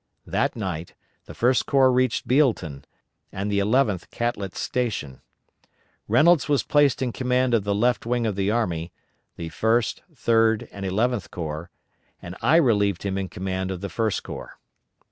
[0.25, 0.95] That night
[1.25, 2.85] the First Corps reached Bealeton,
[3.31, 5.21] and the Eleventh Catlett's station.
[6.07, 8.91] Reynolds was placed in command of the left wing of the army
[9.35, 11.69] (the First, Third, and Eleventh Corps)
[12.19, 14.57] and I relieved him in command of the First Corps.